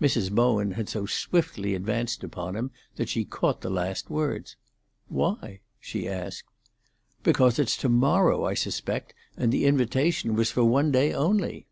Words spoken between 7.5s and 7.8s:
it's